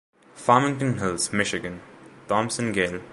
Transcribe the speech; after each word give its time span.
Farmington 0.33 0.97
Hills, 0.97 1.31
Mich.: 1.31 1.53
Thomson 2.27 2.71
Gale. 2.73 3.01